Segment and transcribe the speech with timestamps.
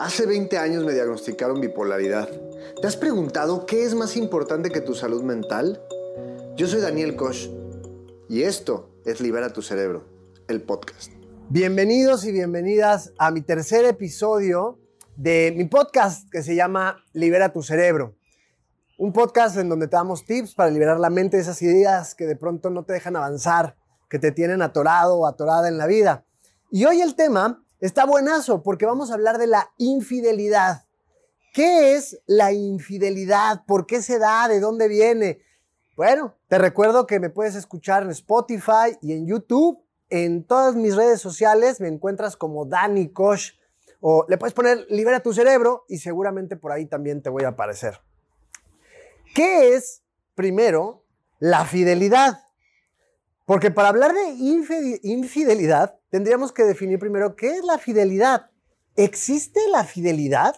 [0.00, 2.26] Hace 20 años me diagnosticaron bipolaridad.
[2.80, 5.78] ¿Te has preguntado qué es más importante que tu salud mental?
[6.56, 7.50] Yo soy Daniel Koch
[8.26, 10.06] y esto es Libera tu Cerebro,
[10.48, 11.12] el podcast.
[11.50, 14.78] Bienvenidos y bienvenidas a mi tercer episodio
[15.16, 18.16] de mi podcast que se llama Libera tu Cerebro.
[18.96, 22.24] Un podcast en donde te damos tips para liberar la mente de esas ideas que
[22.24, 23.76] de pronto no te dejan avanzar,
[24.08, 26.24] que te tienen atorado o atorada en la vida.
[26.70, 30.84] Y hoy el tema está buenazo porque vamos a hablar de la infidelidad.
[31.52, 33.64] ¿Qué es la infidelidad?
[33.66, 34.46] ¿Por qué se da?
[34.48, 35.42] ¿De dónde viene?
[35.96, 39.84] Bueno, te recuerdo que me puedes escuchar en Spotify y en YouTube.
[40.08, 43.52] En todas mis redes sociales me encuentras como Dani Kosh
[44.00, 47.48] o le puedes poner Libera tu cerebro y seguramente por ahí también te voy a
[47.48, 48.00] aparecer.
[49.34, 50.02] ¿Qué es,
[50.34, 51.04] primero,
[51.38, 52.40] la fidelidad?
[53.44, 54.30] Porque para hablar de
[55.02, 58.50] infidelidad, tendríamos que definir primero qué es la fidelidad.
[58.96, 60.56] ¿Existe la fidelidad?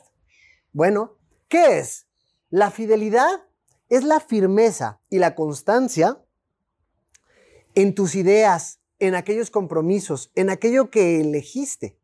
[0.73, 2.06] Bueno, ¿qué es?
[2.50, 3.44] La fidelidad
[3.89, 6.19] es la firmeza y la constancia
[7.75, 11.98] en tus ideas, en aquellos compromisos, en aquello que elegiste.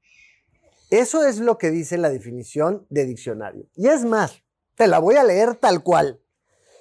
[0.90, 3.68] Eso es lo que dice la definición de diccionario.
[3.74, 4.42] Y es más,
[4.74, 6.20] te la voy a leer tal cual.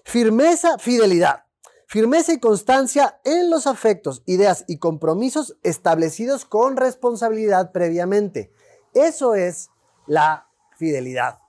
[0.05, 1.46] Firmeza, fidelidad.
[1.89, 8.51] Firmeza y constancia en los afectos, ideas y compromisos establecidos con responsabilidad previamente.
[8.93, 9.69] Eso es
[10.05, 11.39] la fidelidad.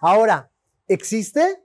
[0.00, 0.50] Ahora,
[0.88, 1.62] ¿existe?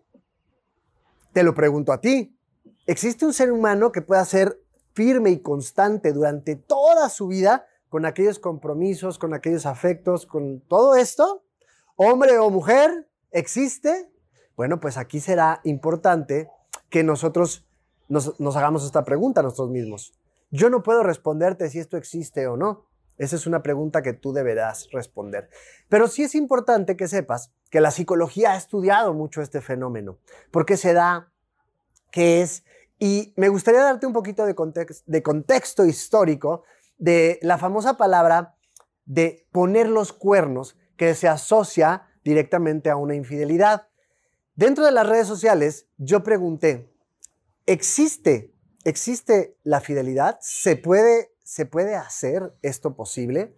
[1.34, 2.38] Te lo pregunto a ti.
[2.86, 4.62] ¿Existe un ser humano que pueda ser
[4.94, 10.96] firme y constante durante toda su vida con aquellos compromisos, con aquellos afectos, con todo
[10.96, 11.46] esto?
[11.96, 13.10] ¿Hombre o mujer?
[13.32, 14.12] ¿Existe?
[14.56, 16.48] Bueno, pues aquí será importante
[16.90, 17.66] que nosotros
[18.10, 20.14] nos, hagamos esta pregunta nosotros mismos.
[20.52, 22.86] Yo no puedo responderte si esto existe o no.
[23.18, 25.50] Esa es una pregunta que tú deberás responder.
[25.90, 30.18] Pero sí es importante que sepas que la psicología ha estudiado mucho este fenómeno.
[30.52, 31.32] ¿Por qué se da?
[32.12, 32.64] ¿Qué es?
[32.98, 36.64] Y me gustaría darte un poquito de contexto histórico
[36.98, 38.56] de la famosa palabra
[39.06, 43.88] de poner los cuernos que se asocia directamente a una infidelidad.
[44.56, 46.94] Dentro de las redes sociales, yo pregunté,
[47.70, 48.52] ¿Existe,
[48.84, 50.40] existe la fidelidad?
[50.42, 53.56] ¿Se puede, ¿Se puede hacer esto posible?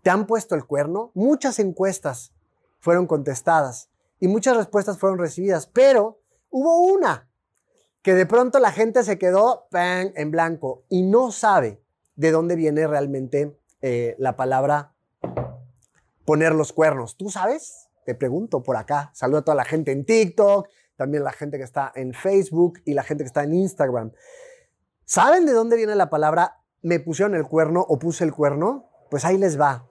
[0.00, 1.10] ¿Te han puesto el cuerno?
[1.12, 2.32] Muchas encuestas
[2.78, 7.28] fueron contestadas y muchas respuestas fueron recibidas, pero hubo una
[8.00, 11.82] que de pronto la gente se quedó en blanco y no sabe
[12.16, 14.94] de dónde viene realmente eh, la palabra
[16.24, 17.18] poner los cuernos.
[17.18, 17.90] ¿Tú sabes?
[18.06, 19.10] Te pregunto por acá.
[19.12, 22.94] Saludo a toda la gente en TikTok, también la gente que está en Facebook y
[22.94, 24.12] la gente que está en Instagram.
[25.04, 28.88] ¿Saben de dónde viene la palabra me pusieron el cuerno o puse el cuerno?
[29.10, 29.88] Pues ahí les va.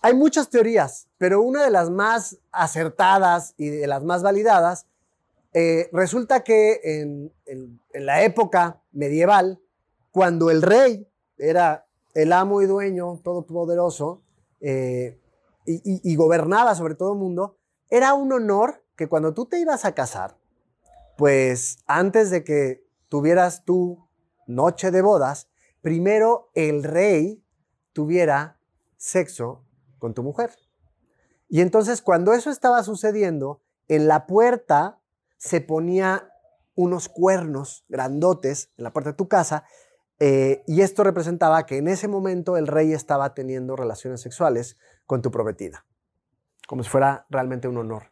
[0.00, 4.86] Hay muchas teorías, pero una de las más acertadas y de las más validadas,
[5.54, 7.32] eh, resulta que en,
[7.94, 9.60] la época medieval,
[10.10, 11.08] cuando el rey
[11.38, 14.22] era el amo y dueño todopoderoso
[14.60, 15.20] eh,
[15.66, 17.58] y, y gobernaba sobre todo el mundo,
[17.88, 20.38] era un honor que cuando tú te ibas a casar,
[21.16, 24.08] pues antes de que tuvieras tu
[24.46, 25.48] noche de bodas,
[25.80, 27.44] primero el rey
[27.92, 28.60] tuviera
[28.98, 29.64] sexo
[29.98, 30.56] con tu mujer.
[31.48, 35.00] Y entonces cuando eso estaba sucediendo, en la puerta
[35.36, 36.32] se ponía
[36.76, 39.64] unos cuernos grandotes en la puerta de tu casa
[40.20, 45.22] eh, y esto representaba que en ese momento el rey estaba teniendo relaciones sexuales con
[45.22, 45.86] tu prometida,
[46.68, 48.11] como si fuera realmente un honor.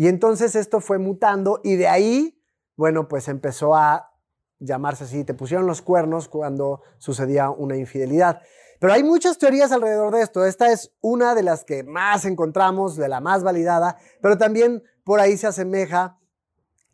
[0.00, 2.42] Y entonces esto fue mutando y de ahí,
[2.74, 4.14] bueno, pues empezó a
[4.58, 8.40] llamarse así, te pusieron los cuernos cuando sucedía una infidelidad.
[8.78, 10.46] Pero hay muchas teorías alrededor de esto.
[10.46, 15.20] Esta es una de las que más encontramos, de la más validada, pero también por
[15.20, 16.18] ahí se asemeja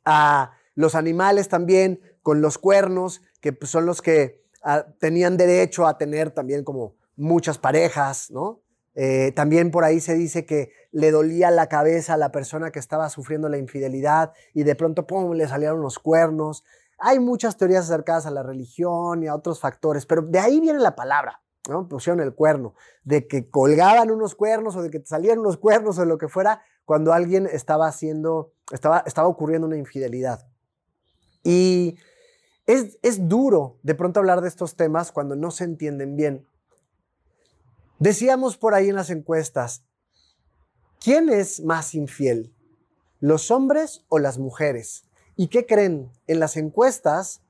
[0.05, 5.87] a los animales también con los cuernos, que pues, son los que ah, tenían derecho
[5.87, 8.63] a tener también como muchas parejas, ¿no?
[8.99, 12.79] Eh, también por ahí se dice que le dolía la cabeza a la persona que
[12.79, 16.65] estaba sufriendo la infidelidad y de pronto, ¡pum!, le salieron los cuernos.
[16.99, 20.79] Hay muchas teorías acercadas a la religión y a otros factores, pero de ahí viene
[20.79, 21.87] la palabra, ¿no?
[21.87, 26.07] Pusieron el cuerno, de que colgaban unos cuernos o de que salían unos cuernos o
[26.07, 30.49] lo que fuera cuando alguien estaba haciendo, estaba, ocurriendo una infidelidad.
[31.45, 31.99] Y
[32.65, 36.47] es duro de pronto hablar de estos temas cuando no se entienden bien.
[37.99, 39.83] Decíamos por ahí en las encuestas,
[41.01, 42.55] ¿quién es más infiel?
[43.21, 45.05] ¿Los hombres o las mujeres?
[45.35, 46.11] ¿Y qué creen?
[46.27, 47.41] En las encuestas,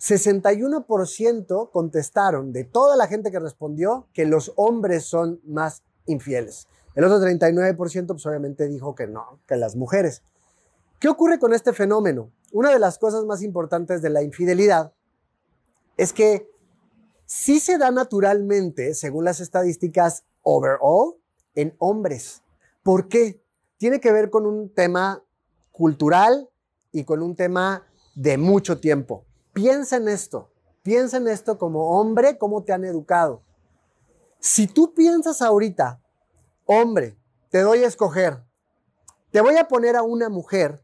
[0.00, 6.66] 61% contestaron de toda la gente que respondió que los hombres son más infieles.
[6.94, 10.22] El otro 39% pues obviamente dijo que no, que las mujeres.
[10.98, 12.32] ¿Qué ocurre con este fenómeno?
[12.52, 14.94] Una de las cosas más importantes de la infidelidad
[15.98, 16.48] es que
[17.28, 21.14] sí se da naturalmente, según las estadísticas overall,
[21.54, 22.42] en hombres.
[22.82, 23.44] ¿Por qué?
[23.76, 25.22] Tiene que ver con un tema
[25.70, 26.48] cultural
[26.90, 29.26] y con un tema de mucho tiempo.
[29.52, 30.50] Piensa en esto,
[30.82, 33.42] piensa en esto como hombre, cómo te han educado.
[34.40, 36.00] Si tú piensas ahorita,
[36.64, 37.18] hombre,
[37.50, 38.42] te doy a escoger,
[39.30, 40.82] te voy a poner a una mujer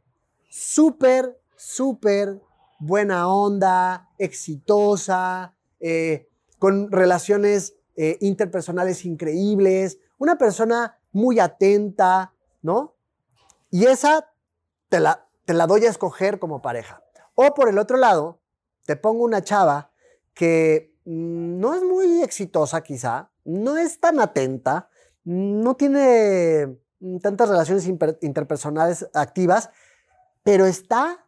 [0.51, 2.39] súper, súper
[2.79, 6.29] buena onda, exitosa, eh,
[6.65, 12.33] con relaciones eh, interpersonales increíbles, una persona muy atenta,
[12.63, 12.97] ¿no?
[13.71, 14.33] Y esa
[14.89, 17.03] te la, te la doy a escoger como pareja.
[17.35, 18.41] O por el otro lado,
[18.87, 19.91] te pongo una chava
[20.33, 24.89] que mm, no es muy exitosa quizá, no es tan atenta,
[25.25, 27.87] no tiene mm, tantas relaciones
[28.23, 29.69] interpersonales activas,
[30.43, 31.27] pero está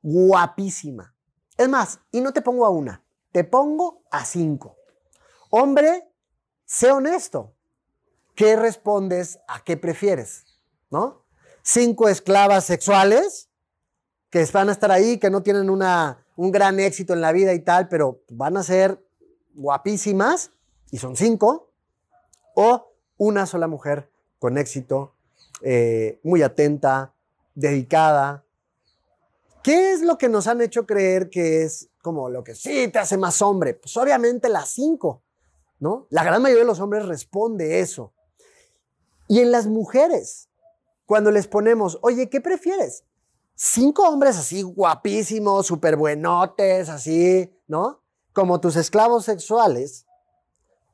[0.00, 1.14] guapísima.
[1.58, 4.76] Es más, y no te pongo a una, te pongo a cinco.
[5.50, 6.08] Hombre,
[6.64, 7.54] sé honesto.
[8.34, 10.44] ¿Qué respondes a qué prefieres?
[10.90, 11.24] ¿No?
[11.62, 13.48] Cinco esclavas sexuales
[14.30, 17.52] que van a estar ahí, que no tienen una, un gran éxito en la vida
[17.52, 19.04] y tal, pero van a ser
[19.54, 20.52] guapísimas,
[20.92, 21.72] y son cinco,
[22.54, 25.14] o una sola mujer con éxito,
[25.62, 27.12] eh, muy atenta,
[27.54, 28.44] dedicada,
[29.62, 32.98] ¿Qué es lo que nos han hecho creer que es como lo que sí te
[32.98, 33.74] hace más hombre?
[33.74, 35.22] Pues obviamente las cinco,
[35.78, 36.06] ¿no?
[36.10, 38.12] La gran mayoría de los hombres responde eso.
[39.28, 40.48] Y en las mujeres,
[41.06, 43.04] cuando les ponemos, oye, ¿qué prefieres?
[43.54, 48.02] Cinco hombres así guapísimos, súper buenotes, así, ¿no?
[48.32, 50.06] Como tus esclavos sexuales.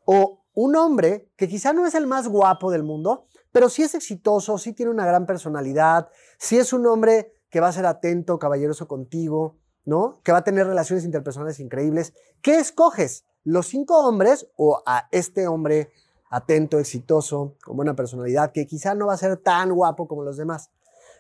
[0.05, 3.95] O un hombre que quizá no es el más guapo del mundo, pero sí es
[3.95, 6.09] exitoso, sí tiene una gran personalidad,
[6.39, 9.57] sí es un hombre que va a ser atento, caballeroso contigo,
[9.87, 10.21] ¿no?
[10.23, 12.13] Que va a tener relaciones interpersonales increíbles.
[12.43, 13.25] ¿Qué escoges?
[13.45, 15.91] ¿Los cinco hombres o a este hombre
[16.29, 20.37] atento, exitoso, con buena personalidad, que quizá no va a ser tan guapo como los
[20.37, 20.71] demás?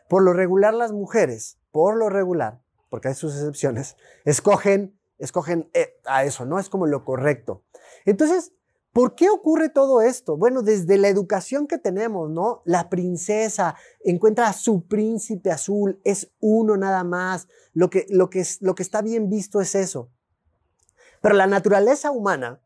[0.09, 2.61] Por lo regular, las mujeres, por lo regular,
[2.91, 6.59] porque hay sus excepciones, escogen, escogen eh, a eso, ¿no?
[6.59, 7.62] Es como lo correcto.
[8.05, 8.53] Entonces,
[8.97, 10.39] ¿Por qué ocurre todo esto?
[10.39, 12.63] Bueno, desde la educación que tenemos, ¿no?
[12.65, 17.47] La princesa encuentra a su príncipe azul, es uno nada más.
[17.75, 20.11] Lo que, lo que, lo que está bien visto es eso.
[21.21, 22.63] Pero la naturaleza humana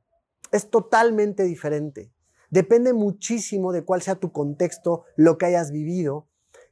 [0.53, 2.13] es totalmente diferente.
[2.49, 6.29] Depende muchísimo de cuál sea tu contexto, lo que hayas vivido,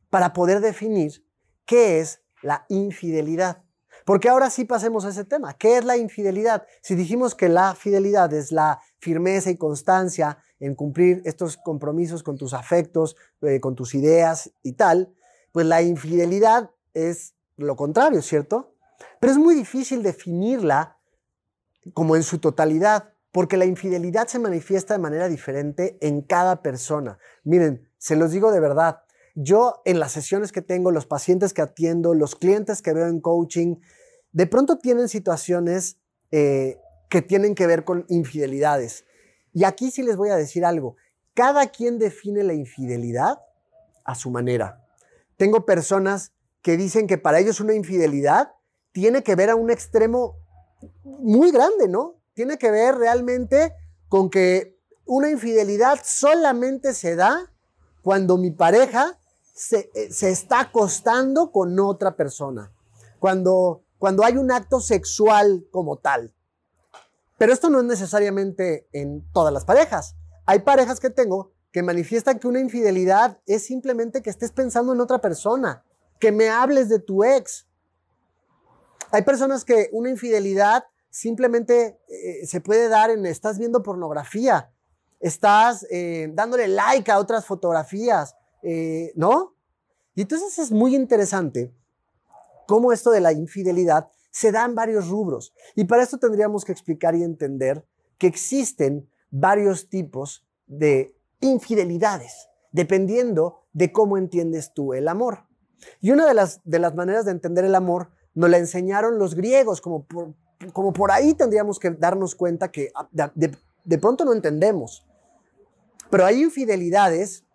[0.09, 1.27] para poder definir
[1.67, 3.65] qué es la infidelidad.
[4.09, 5.53] Porque ahora sí pasemos a ese tema.
[5.53, 6.67] ¿Qué es la infidelidad?
[6.81, 12.39] Si dijimos que la fidelidad es la firmeza y constancia en cumplir estos compromisos con
[12.39, 15.15] tus afectos, eh, con tus ideas y tal,
[15.53, 18.73] pues la infidelidad es lo contrario, ¿cierto?
[19.21, 20.97] Pero es muy difícil definirla
[21.93, 27.19] como en su totalidad, porque la infidelidad se manifiesta de manera diferente en cada persona.
[27.45, 29.03] Miren, se los digo de verdad,
[29.35, 33.21] yo en las sesiones que tengo, los pacientes que atiendo, los clientes que veo en
[33.21, 33.77] coaching,
[34.33, 35.99] de pronto tienen situaciones
[36.31, 36.79] eh,
[37.09, 39.05] que tienen que ver con infidelidades.
[39.53, 40.97] Y aquí sí les voy a decir algo.
[41.35, 43.41] Cada quien define la infidelidad
[44.05, 44.85] a su manera.
[45.37, 48.53] Tengo personas que dicen que para ellos una infidelidad
[48.93, 50.37] tiene que ver a un extremo
[51.05, 52.17] muy grande, ¿no?
[52.35, 53.73] Tiene que ver realmente
[54.09, 57.53] con que una infidelidad solamente se da
[58.03, 59.19] cuando mi pareja
[59.55, 62.73] se, eh, se está acostando con otra persona.
[63.19, 66.33] Cuando cuando hay un acto sexual como tal.
[67.37, 70.17] Pero esto no es necesariamente en todas las parejas.
[70.47, 75.01] Hay parejas que tengo que manifiestan que una infidelidad es simplemente que estés pensando en
[75.01, 75.85] otra persona,
[76.19, 77.69] que me hables de tu ex.
[79.11, 84.71] Hay personas que una infidelidad simplemente eh, se puede dar en estás viendo pornografía,
[85.21, 89.55] estás eh, dándole like a otras fotografías, eh, ¿no?
[90.15, 91.73] Y entonces es muy interesante
[92.69, 95.55] cómo esto de la infidelidad se da en varios rubros.
[95.75, 97.83] Y para esto tendríamos que explicar y entender
[98.19, 105.47] que existen varios tipos de infidelidades, dependiendo de cómo entiendes tú el amor.
[106.03, 109.35] Y una de las, de las maneras de entender el amor nos la enseñaron los
[109.35, 110.35] griegos, como por,
[110.75, 115.07] como por ahí tendríamos que darnos cuenta que ah, de, de pronto no entendemos.
[116.11, 117.47] Pero hay infidelidades,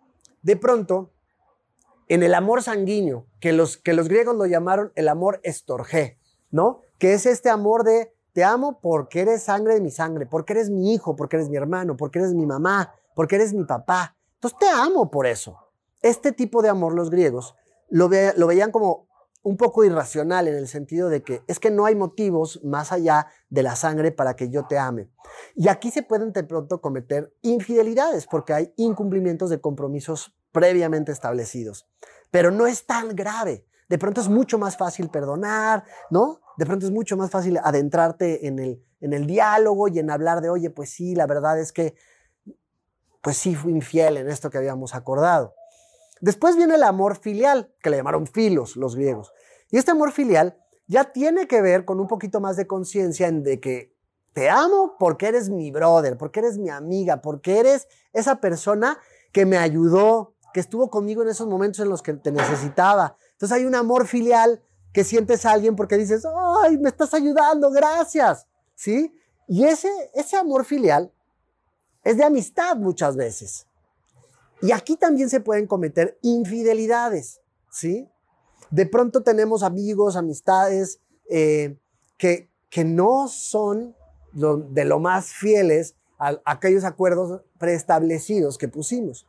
[0.42, 1.13] de pronto,
[2.08, 6.18] en el amor sanguíneo, que los, que los griegos lo llamaron el amor estorgé,
[6.50, 6.80] ¿no?
[6.98, 10.68] Que es este amor de te amo porque eres sangre de mi sangre, porque eres
[10.68, 14.16] mi hijo, porque eres mi hermano, porque eres mi mamá, porque eres mi papá.
[14.34, 15.56] Entonces te amo por eso.
[16.02, 17.54] Este tipo de amor los griegos
[17.88, 19.06] lo, lo veían como
[19.44, 23.28] un poco irracional en el sentido de que es que no hay motivos más allá
[23.50, 25.10] de la sangre para que yo te ame.
[25.54, 31.86] Y aquí se pueden de pronto cometer infidelidades porque hay incumplimientos de compromisos previamente establecidos.
[32.30, 33.66] Pero no es tan grave.
[33.88, 36.40] De pronto es mucho más fácil perdonar, ¿no?
[36.56, 40.40] De pronto es mucho más fácil adentrarte en el, en el diálogo y en hablar
[40.40, 41.94] de, oye, pues sí, la verdad es que,
[43.20, 45.54] pues sí, fui infiel en esto que habíamos acordado.
[46.20, 49.32] Después viene el amor filial, que le llamaron filos los griegos.
[49.70, 50.56] Y este amor filial
[50.86, 53.94] ya tiene que ver con un poquito más de conciencia en de que
[54.32, 58.98] te amo porque eres mi brother, porque eres mi amiga, porque eres esa persona
[59.32, 63.16] que me ayudó, que estuvo conmigo en esos momentos en los que te necesitaba.
[63.32, 66.24] Entonces hay un amor filial que sientes a alguien porque dices,
[66.62, 68.46] ay, me estás ayudando, gracias.
[68.76, 69.12] ¿Sí?
[69.48, 71.12] Y ese, ese amor filial
[72.04, 73.66] es de amistad muchas veces.
[74.62, 77.40] Y aquí también se pueden cometer infidelidades,
[77.72, 78.08] ¿sí?
[78.70, 81.76] De pronto tenemos amigos, amistades eh,
[82.16, 83.96] que, que no son
[84.32, 89.26] de lo más fieles a, aquellos acuerdos preestablecidos que pusimos.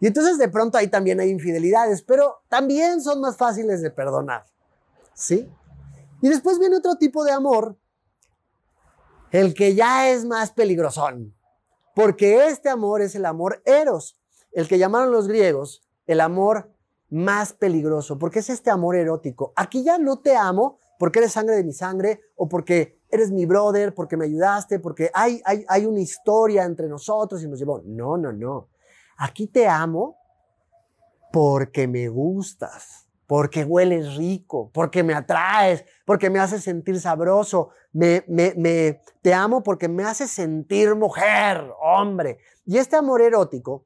[0.00, 4.46] Y entonces de pronto ahí también hay infidelidades, pero también son más fáciles de perdonar,
[5.14, 5.48] ¿sí?
[6.22, 7.76] Y después viene otro tipo de amor,
[9.30, 11.34] el que ya es más peligrosón,
[11.94, 14.18] porque este amor es el amor eros,
[14.52, 16.68] el que llamaron los griegos el amor
[17.08, 19.52] más peligroso, porque es este amor erótico.
[19.54, 23.46] Aquí ya no te amo porque eres sangre de mi sangre o porque eres mi
[23.46, 27.80] brother, porque me ayudaste, porque hay, hay, hay una historia entre nosotros y nos llevó.
[27.84, 28.68] No, no, no.
[29.22, 30.16] Aquí te amo
[31.30, 37.68] porque me gustas, porque hueles rico, porque me atraes, porque me haces sentir sabroso.
[37.92, 38.22] Me,
[39.20, 42.38] te amo porque me haces sentir mujer, hombre.
[42.64, 43.84] Y este amor erótico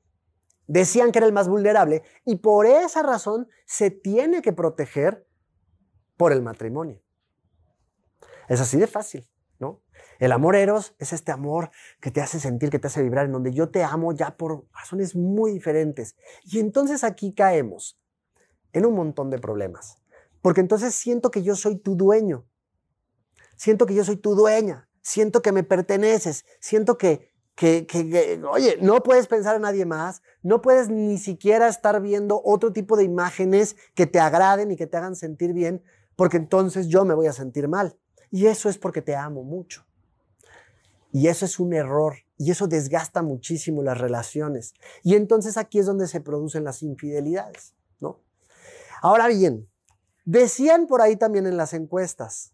[0.66, 5.26] Decían que era el más vulnerable y por esa razón se tiene que proteger
[6.16, 7.02] por el matrimonio.
[8.48, 9.28] Es así de fácil.
[10.18, 13.32] El amor eros es este amor que te hace sentir, que te hace vibrar, en
[13.32, 16.16] donde yo te amo ya por razones muy diferentes.
[16.44, 17.98] Y entonces aquí caemos
[18.72, 19.98] en un montón de problemas.
[20.42, 22.44] Porque entonces siento que yo soy tu dueño.
[23.56, 24.88] Siento que yo soy tu dueña.
[25.00, 26.44] Siento que me perteneces.
[26.60, 32.00] Siento que que, oye, no puedes pensar en nadie más, no puedes ni siquiera estar
[32.00, 35.82] viendo otro tipo de imágenes que te agraden y que te hagan sentir bien,
[36.16, 37.96] porque entonces yo me voy a sentir mal.
[38.30, 39.86] Y eso es porque te amo mucho.
[41.14, 42.16] Y eso es un error.
[42.36, 44.74] Y eso desgasta muchísimo las relaciones.
[45.02, 48.20] Y entonces aquí es donde se producen las infidelidades, ¿no?
[49.00, 49.66] Ahora bien,
[50.26, 52.52] decían por ahí también en las encuestas,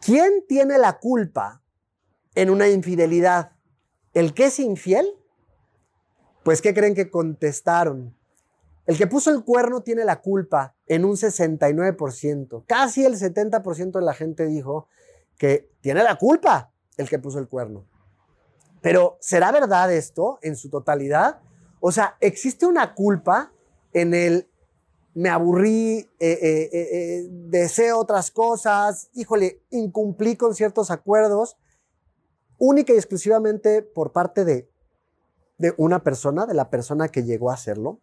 [0.00, 1.60] ¿quién tiene la culpa
[2.34, 3.52] en una infidelidad.
[4.12, 5.06] ¿El que es infiel?
[6.42, 8.16] Pues, ¿qué creen que contestaron?
[8.86, 12.64] El que puso el cuerno tiene la culpa en un 69%.
[12.66, 14.88] Casi el 70% de la gente dijo
[15.36, 17.84] que tiene la culpa el que puso el cuerno.
[18.80, 21.40] Pero, ¿será verdad esto en su totalidad?
[21.80, 23.52] O sea, ¿existe una culpa
[23.92, 24.46] en el
[25.12, 31.56] me aburrí, eh, eh, eh, deseo otras cosas, híjole, incumplí con ciertos acuerdos?
[32.60, 34.70] única y exclusivamente por parte de,
[35.58, 38.00] de una persona, de la persona que llegó a hacerlo?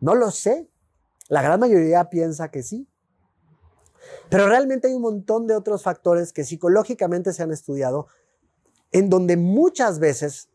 [0.00, 0.68] No lo sé.
[1.28, 2.88] La gran mayoría piensa que sí.
[4.28, 8.06] Pero realmente hay un montón de otros factores que psicológicamente se han estudiado
[8.92, 10.48] en donde muchas veces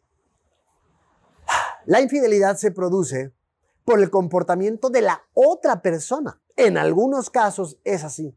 [1.85, 3.33] la infidelidad se produce
[3.85, 6.41] por el comportamiento de la otra persona.
[6.55, 8.35] En algunos casos es así.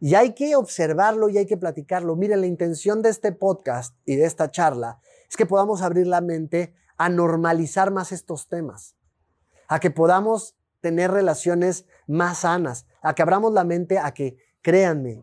[0.00, 2.16] Y hay que observarlo y hay que platicarlo.
[2.16, 6.20] Miren, la intención de este podcast y de esta charla es que podamos abrir la
[6.20, 8.96] mente a normalizar más estos temas,
[9.68, 15.22] a que podamos tener relaciones más sanas, a que abramos la mente a que, créanme,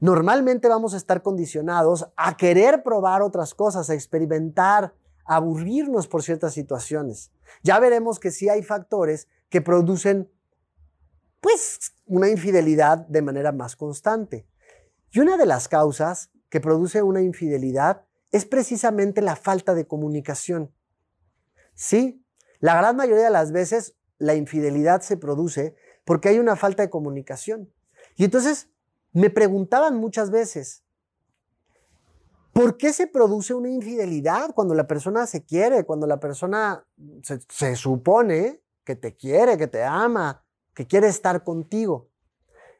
[0.00, 6.22] normalmente vamos a estar condicionados a querer probar otras cosas, a experimentar, a aburrirnos por
[6.22, 7.30] ciertas situaciones.
[7.62, 10.30] Ya veremos que sí hay factores que producen
[11.40, 14.46] pues una infidelidad de manera más constante.
[15.10, 20.72] Y una de las causas que produce una infidelidad es precisamente la falta de comunicación.
[21.74, 22.24] Sí,
[22.60, 26.90] la gran mayoría de las veces la infidelidad se produce porque hay una falta de
[26.90, 27.72] comunicación.
[28.16, 28.68] Y entonces
[29.12, 30.84] me preguntaban muchas veces,
[32.52, 36.86] ¿por qué se produce una infidelidad cuando la persona se quiere, cuando la persona
[37.48, 40.44] se, supone que te quiere, que te ama,
[40.74, 42.10] que quiere estar contigo.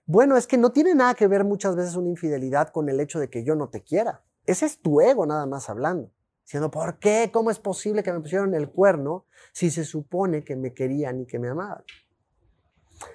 [0.06, 3.18] Bueno, es que no tiene nada que ver muchas veces una infidelidad con el hecho
[3.18, 4.22] de que yo no te quiera.
[4.44, 6.10] Ese es tu ego nada más hablando.
[6.44, 7.30] Diciendo, ¿por qué?
[7.32, 11.26] ¿Cómo es posible que me pusieron el cuerno si se supone que me querían y
[11.26, 11.84] que me amaban?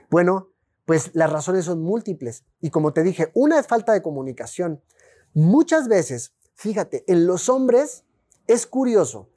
[0.09, 0.49] Bueno,
[0.85, 2.43] pues las razones son múltiples.
[2.61, 4.81] Y como te dije, una es falta de comunicación.
[5.33, 8.03] Muchas veces, fíjate, en los hombres
[8.47, 9.29] es curioso,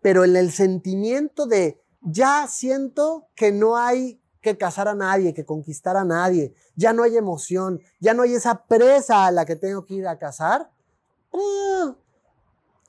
[0.00, 5.44] pero en el sentimiento de ya siento que no hay que casar a nadie, que
[5.44, 9.56] conquistar a nadie, ya no hay emoción, ya no hay esa presa a la que
[9.56, 10.70] tengo que ir a casar,
[11.32, 11.96] ¡ah!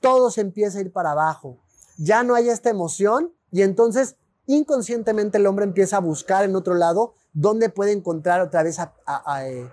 [0.00, 1.58] todo se empieza a ir para abajo.
[1.98, 6.74] Ya no hay esta emoción y entonces inconscientemente el hombre empieza a buscar en otro
[6.74, 9.68] lado dónde puede encontrar otra vez eh,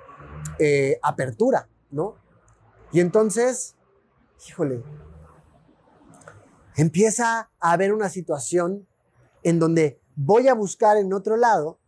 [0.60, 2.16] eh, apertura, ¿no?
[2.92, 3.76] Y entonces,
[4.48, 4.84] híjole,
[6.76, 8.88] empieza a haber una situación
[9.44, 11.80] en donde voy a buscar en otro lado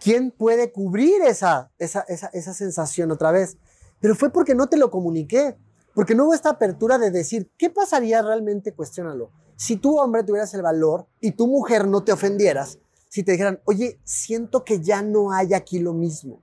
[0.00, 3.58] quién puede cubrir esa, esa, esa sensación otra vez.
[4.00, 5.56] Pero fue porque no te lo comuniqué,
[5.94, 8.74] porque no hubo esta apertura de decir, ¿qué pasaría realmente?
[8.74, 9.30] Cuestiónalo.
[9.56, 13.60] Si tú, hombre, tuvieras el valor y tu mujer no te ofendieras, si te dijeran,
[13.64, 16.42] oye, siento que ya no hay aquí lo mismo.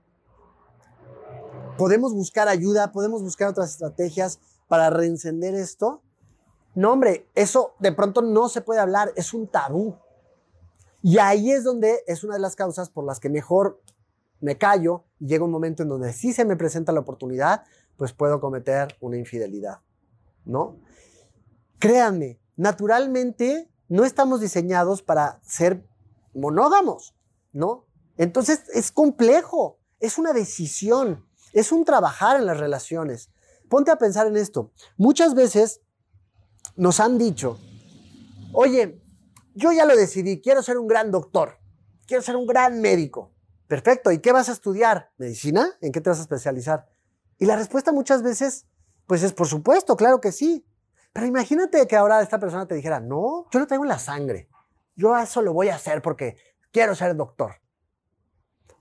[1.78, 2.92] ¿Podemos buscar ayuda?
[2.92, 6.02] ¿Podemos buscar otras estrategias para reencender esto?
[6.74, 9.96] No, hombre, eso de pronto no se puede hablar, es un tabú.
[11.02, 13.80] Y ahí es donde es una de las causas por las que mejor
[14.40, 17.62] me callo y llega un momento en donde sí se me presenta la oportunidad,
[17.96, 19.80] pues puedo cometer una infidelidad,
[20.44, 20.76] ¿no?
[21.78, 25.86] Créanme, naturalmente no estamos diseñados para ser
[26.34, 27.14] monógamos,
[27.52, 27.86] ¿no?
[28.16, 33.30] Entonces es complejo, es una decisión, es un trabajar en las relaciones.
[33.68, 34.72] Ponte a pensar en esto.
[34.96, 35.80] Muchas veces
[36.76, 37.58] nos han dicho,
[38.52, 39.02] oye,
[39.54, 41.58] yo ya lo decidí, quiero ser un gran doctor,
[42.06, 43.32] quiero ser un gran médico.
[43.66, 45.12] Perfecto, ¿y qué vas a estudiar?
[45.16, 45.68] ¿Medicina?
[45.80, 46.86] ¿En qué te vas a especializar?
[47.38, 48.66] Y la respuesta muchas veces,
[49.06, 50.66] pues es por supuesto, claro que sí.
[51.14, 54.48] Pero imagínate que ahora esta persona te dijera, no, yo no tengo la sangre.
[54.96, 56.36] Yo eso lo voy a hacer porque
[56.72, 57.52] quiero ser doctor.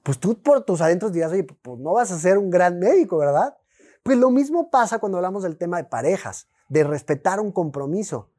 [0.01, 3.17] Pues tú por tus adentros dirás, oye, pues no vas a ser un gran médico,
[3.17, 3.55] ¿verdad?
[4.01, 8.31] Pues lo mismo pasa cuando hablamos del tema de parejas, de respetar un compromiso.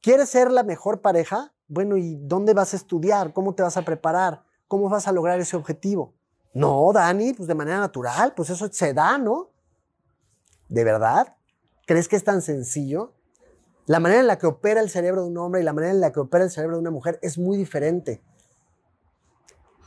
[0.00, 1.52] ¿Quieres ser la mejor pareja?
[1.68, 3.34] Bueno, ¿y dónde vas a estudiar?
[3.34, 4.44] ¿Cómo te vas a preparar?
[4.66, 6.14] ¿Cómo vas a lograr ese objetivo?
[6.54, 9.50] No, Dani, pues de manera natural, pues eso se da, ¿no?
[10.70, 11.36] ¿De verdad?
[11.86, 13.12] ¿Crees que es tan sencillo?
[13.86, 16.00] La manera en la que opera el cerebro de un hombre y la manera en
[16.00, 18.22] la que opera el cerebro de una mujer es muy diferente.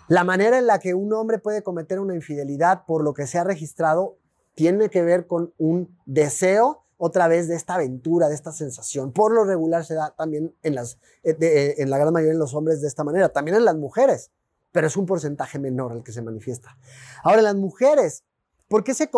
[0.08, 3.39] La manera en la que un hombre puede cometer una infidelidad por lo que se
[3.39, 4.17] ha registrado
[4.53, 9.12] tiene que ver con un deseo otra vez de esta aventura, de esta sensación.
[9.12, 12.53] Por lo regular se da también en, las, eh, eh, la gran mayoría de los
[12.53, 14.31] hombres de esta manera, también en las mujeres,
[14.71, 16.77] pero es un porcentaje menor el que se manifiesta.
[17.23, 18.23] Ahora, en las mujeres,
[18.67, 19.10] ¿por qué se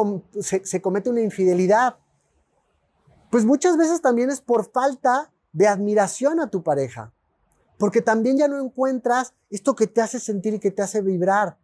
[0.82, 1.98] comete una infidelidad?
[3.38, 7.14] Pues muchas veces también es por falta de admiración a tu pareja,
[7.78, 11.60] porque también ya no encuentras esto que te hace sentir y que te hace vibrar.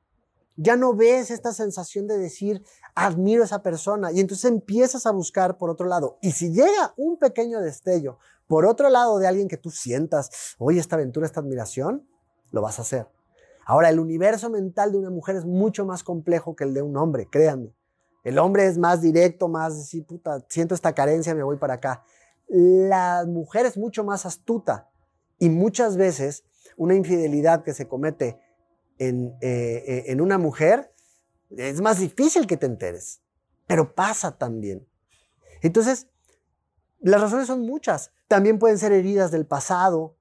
[0.55, 5.12] Ya no ves esta sensación de decir, admiro a esa persona, y entonces empiezas a
[5.12, 6.19] buscar por otro lado.
[6.21, 10.79] Y si llega un pequeño destello por otro lado de alguien que tú sientas, oye,
[10.79, 12.07] esta aventura, esta admiración,
[12.51, 13.09] lo vas a hacer.
[13.65, 16.95] Ahora, el universo mental de una mujer es mucho más complejo que el de un
[16.97, 17.73] hombre, créanme.
[18.23, 22.03] El hombre es más directo, más decir, puta, siento esta carencia, me voy para acá.
[22.47, 24.89] La mujer es mucho más astuta
[25.39, 26.45] y muchas veces
[26.77, 28.39] una infidelidad que se comete
[28.97, 30.93] en, eh, en una mujer
[31.49, 33.21] es más difícil que te enteres,
[33.67, 34.88] pero pasa también.
[35.62, 36.07] Entonces,
[36.99, 38.12] las razones son muchas.
[38.27, 40.15] También pueden ser heridas del pasado,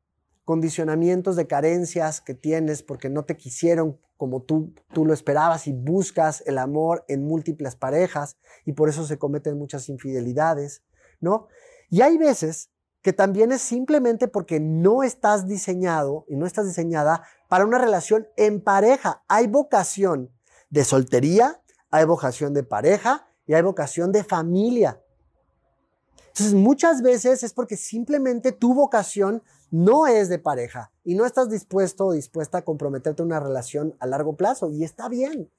[0.45, 5.73] condicionamientos de carencias que tienes porque no te quisieron como tú, tú lo esperabas y
[5.73, 10.83] buscas el amor en múltiples parejas y por eso se cometen muchas infidelidades,
[11.21, 11.49] ¿no?
[11.91, 12.71] Y hay veces
[13.03, 18.29] que también es simplemente porque no estás diseñado y no estás diseñada para una relación
[18.37, 19.25] en pareja.
[19.27, 20.31] Hay vocación
[20.71, 25.02] de soltería, hay vocación de pareja y hay vocación de familia.
[26.33, 31.51] Entonces, muchas veces es porque simplemente tu vocación no es de pareja y no estás
[31.51, 35.51] dispuesto o dispuesta a comprometerte en una relación a largo plazo y está bien.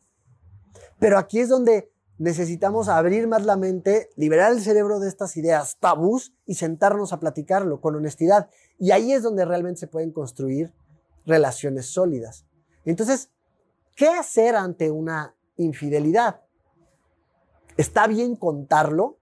[0.97, 5.77] Pero aquí es donde necesitamos abrir más la mente, liberar el cerebro de estas ideas
[5.79, 8.49] tabús y sentarnos a platicarlo con honestidad.
[8.79, 10.73] Y ahí es donde realmente se pueden construir
[11.23, 12.47] relaciones sólidas.
[12.83, 13.29] Entonces,
[13.95, 16.41] ¿qué hacer ante una infidelidad?
[17.77, 19.19] ¿Está bien contarlo?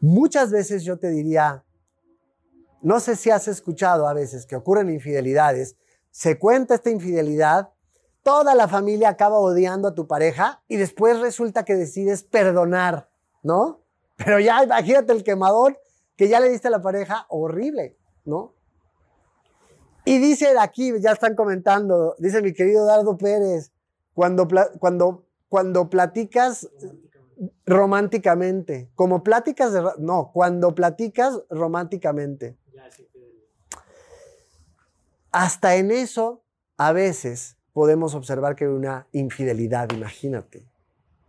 [0.00, 1.62] Muchas veces yo te diría,
[2.80, 5.76] no sé si has escuchado a veces que ocurren infidelidades,
[6.10, 7.70] se cuenta esta infidelidad,
[8.22, 13.10] toda la familia acaba odiando a tu pareja y después resulta que decides perdonar,
[13.42, 13.80] ¿no?
[14.16, 15.78] Pero ya imagínate el quemador
[16.16, 18.54] que ya le diste a la pareja, horrible, ¿no?
[20.06, 23.70] Y dice aquí, ya están comentando, dice mi querido Dardo Pérez,
[24.14, 26.68] cuando, cuando, cuando platicas
[27.64, 29.82] románticamente, como pláticas de...
[29.98, 32.56] No, cuando platicas románticamente.
[35.32, 36.42] Hasta en eso,
[36.76, 40.70] a veces podemos observar que hay una infidelidad, imagínate.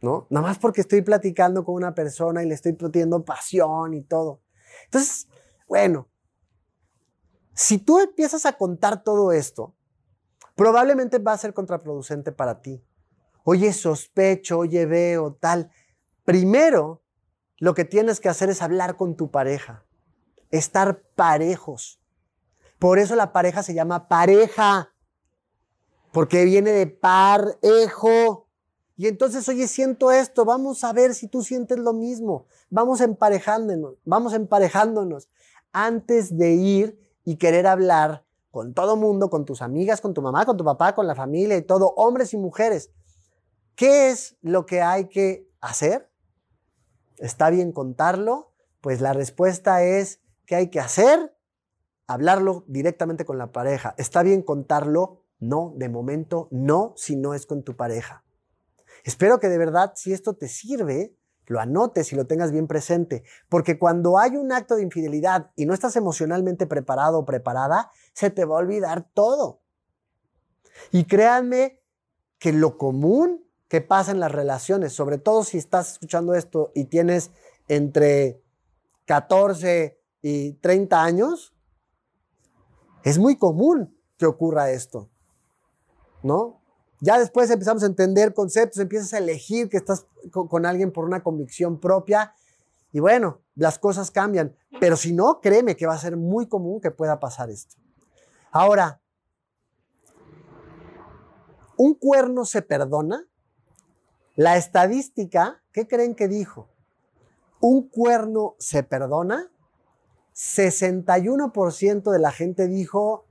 [0.02, 0.26] ¿no?
[0.30, 4.42] Nada más porque estoy platicando con una persona y le estoy poniendo pasión y todo.
[4.86, 5.28] Entonces,
[5.68, 6.08] bueno,
[7.54, 9.76] si tú empiezas a contar todo esto,
[10.56, 12.84] probablemente va a ser contraproducente para ti.
[13.44, 15.72] Oye, sospecho, oye, veo, tal.
[16.24, 17.02] Primero,
[17.58, 19.86] lo que tienes que hacer es hablar con tu pareja,
[20.50, 22.00] estar parejos.
[22.80, 24.94] Por eso la pareja se llama pareja,
[26.12, 28.48] porque viene de parejo.
[28.98, 32.46] Y entonces, oye, siento esto, vamos a ver si tú sientes lo mismo.
[32.70, 35.30] Vamos emparejándonos, vamos emparejándonos
[35.72, 40.46] antes de ir y querer hablar con todo mundo, con tus amigas, con tu mamá,
[40.46, 42.92] con tu papá, con la familia y todo, hombres y mujeres.
[43.76, 46.11] ¿Qué es lo que hay que hacer?
[47.22, 48.52] ¿Está bien contarlo?
[48.82, 51.38] Pues la respuesta es que hay que hacer,
[52.08, 53.94] hablarlo directamente con la pareja.
[53.98, 55.24] ¿Está bien contarlo?
[55.40, 58.24] No, de momento no, si no es con tu pareja.
[59.04, 63.24] Espero que de verdad, si esto te sirve, lo anotes y lo tengas bien presente,
[63.50, 68.30] porque cuando hay un acto de infidelidad y no estás emocionalmente preparado o preparada, se
[68.32, 69.62] te va a olvidar todo.
[70.92, 71.82] Y créanme
[72.40, 76.88] que lo común que pasa en las relaciones, sobre todo si estás escuchando esto y
[76.88, 77.32] tienes
[77.70, 78.44] entre
[79.06, 81.56] 14 y 30 años,
[83.06, 85.10] es muy común que ocurra esto,
[86.22, 86.62] ¿no?
[87.00, 91.24] Ya después empezamos a entender conceptos, empiezas a elegir que estás con, alguien por una
[91.24, 92.36] convicción propia
[92.92, 94.54] y bueno, las cosas cambian.
[94.82, 97.78] Pero si no, créeme que va a ser muy común que pueda pasar esto.
[98.52, 99.00] Ahora,
[101.78, 103.31] ¿un cuerno se perdona?
[104.36, 106.70] La estadística, ¿qué creen que dijo?
[107.60, 109.52] ¿Un cuerno se perdona?
[110.34, 113.26] 61% de la gente dijo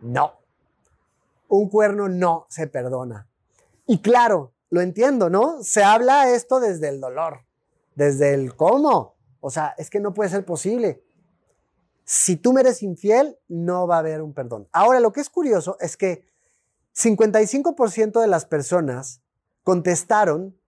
[0.00, 0.38] no
[1.48, 3.26] un cuerno no se perdona.
[3.86, 5.62] Y claro, lo entiendo, ¿no?
[5.62, 7.44] Se habla esto desde el dolor,
[7.94, 9.16] desde el cómo.
[9.40, 11.02] O sea, es que no puede ser posible.
[12.04, 14.68] Si tú me eres infiel, no va a haber un perdón.
[14.72, 16.26] Ahora, lo que es curioso es que
[16.94, 19.22] 55% de las personas
[19.68, 20.58] contestaron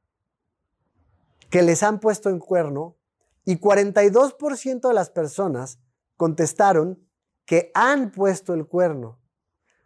[1.48, 2.98] que les han puesto en cuerno
[3.46, 5.80] y 42% de las personas
[6.18, 7.02] contestaron
[7.46, 9.18] que han puesto el cuerno.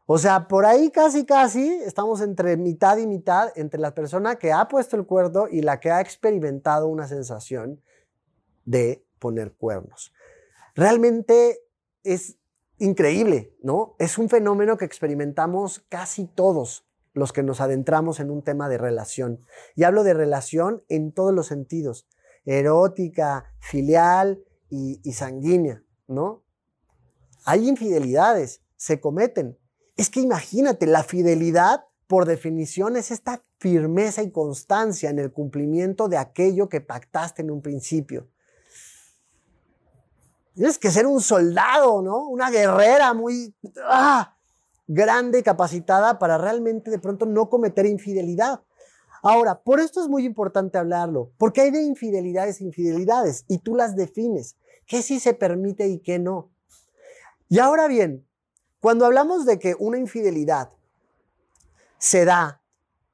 [0.07, 4.53] O sea, por ahí casi, casi estamos entre mitad y mitad entre la persona que
[4.53, 7.81] ha puesto el cuerno y la que ha experimentado una sensación
[8.64, 10.12] de poner cuernos.
[10.74, 11.61] Realmente
[12.03, 12.37] es
[12.79, 13.94] increíble, ¿no?
[14.00, 16.84] Es un fenómeno que experimentamos casi todos
[17.14, 19.40] los que nos adentramos en un tema de relación.
[19.74, 22.07] Y hablo de relación en todos los sentidos,
[22.44, 26.42] erótica, filial y, sanguínea, ¿no?
[27.44, 29.57] Hay infidelidades, se cometen,
[29.96, 36.09] es que imagínate, la fidelidad, por definición, es esta firmeza y constancia en el cumplimiento
[36.09, 38.29] de aquello que pactaste en un principio.
[40.55, 42.29] Tienes que ser un soldado, ¿no?
[42.29, 44.34] Una guerrera muy ah,
[44.87, 48.61] grande y capacitada para realmente de pronto no cometer infidelidad.
[49.23, 53.97] Ahora, por esto es muy importante hablarlo, porque hay de infidelidades infidelidades y tú las
[53.97, 56.51] defines, qué sí se permite y qué no.
[57.49, 58.27] Y ahora bien,
[58.81, 60.70] cuando hablamos de que una infidelidad
[61.97, 62.61] se da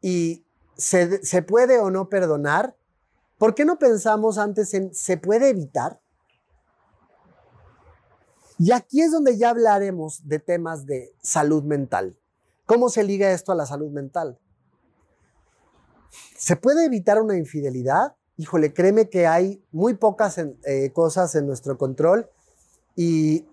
[0.00, 0.44] y
[0.76, 2.76] se, puede o no perdonar,
[3.38, 6.00] ¿por qué no pensamos antes en se puede evitar?
[8.61, 12.18] Y aquí es donde ya hablaremos de temas de salud mental.
[12.66, 14.38] ¿Cómo se liga esto a la salud mental?
[16.37, 18.16] ¿Se puede evitar una infidelidad?
[18.37, 22.29] Híjole, créeme que hay muy pocas eh, cosas en nuestro control
[22.94, 23.46] y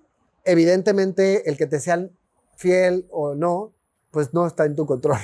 [0.43, 2.11] evidentemente el que te sean
[2.57, 3.71] fiel o no,
[4.11, 5.19] pues no está en tu control.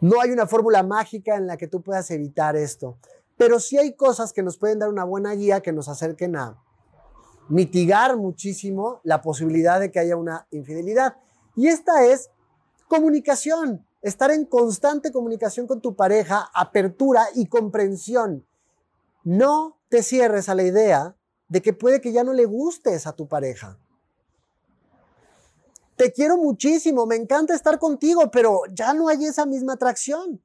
[0.00, 2.98] No hay una fórmula mágica en la que tú puedas evitar esto,
[3.36, 6.60] pero sí hay cosas que nos pueden dar una buena guía que nos acerquen a
[7.48, 11.16] mitigar muchísimo la posibilidad de que haya una infidelidad.
[11.54, 12.30] Y esta es
[12.88, 18.46] comunicación, estar en constante comunicación con tu pareja, apertura y comprensión.
[19.24, 21.16] No te cierres a la idea
[21.48, 23.78] de que puede que ya no le gustes a tu pareja.
[25.96, 30.42] Te quiero muchísimo, me encanta estar contigo, pero ya no hay esa misma atracción.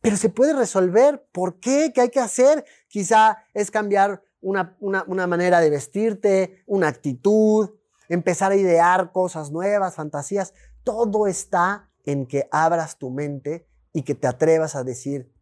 [0.00, 1.24] Pero se puede resolver.
[1.30, 1.92] ¿Por qué?
[1.94, 2.64] ¿Qué hay que hacer?
[2.88, 7.70] quizá es cambiar una, una manera de vestirte, una actitud,
[8.08, 10.52] empezar a idear cosas nuevas, fantasías.
[10.82, 15.32] Todo está en que abras tu mente y que te atrevas a decir,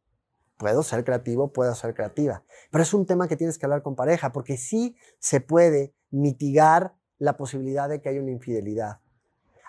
[0.59, 2.45] puedo ser creativo, puedo ser creativa.
[2.71, 6.95] Pero es un tema que tienes que hablar con pareja, porque sí se puede mitigar
[7.19, 9.01] la posibilidad de que haya una infidelidad.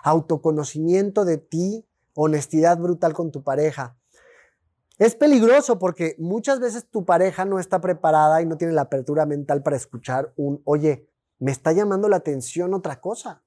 [0.02, 3.96] Autoconocimiento de ti, honestidad brutal con tu pareja.
[5.00, 9.24] Es peligroso porque muchas veces tu pareja no está preparada y no tiene la apertura
[9.24, 11.08] mental para escuchar un, oye,
[11.38, 13.42] me está llamando la atención otra cosa.